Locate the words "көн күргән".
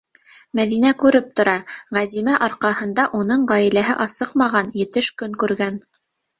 5.23-5.83